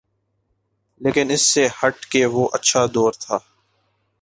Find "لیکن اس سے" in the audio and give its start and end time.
1.01-1.67